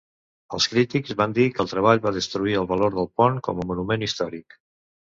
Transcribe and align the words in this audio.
Els 0.57 0.67
crítics 0.71 1.13
van 1.19 1.35
dir 1.39 1.45
que 1.57 1.63
el 1.65 1.69
treball 1.75 2.03
va 2.09 2.15
destruir 2.17 2.59
el 2.63 2.69
valor 2.75 2.97
del 2.99 3.13
pont 3.21 3.41
com 3.51 3.65
a 3.67 3.69
monument 3.75 4.09
històric. 4.11 4.63